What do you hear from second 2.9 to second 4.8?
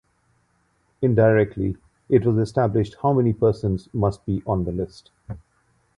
how many persons must be on the